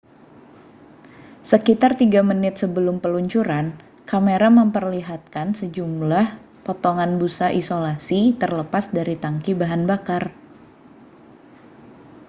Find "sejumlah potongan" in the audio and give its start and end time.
5.59-7.11